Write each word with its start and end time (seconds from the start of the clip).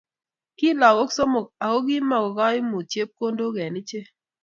Ki 0.57 0.69
lagok 0.79 1.09
somok 1.17 1.47
ak 1.65 1.77
kimako 1.85 2.29
koimut 2.37 2.85
chepkondok 2.91 3.55
eng 3.63 3.77
ichek 3.81 4.07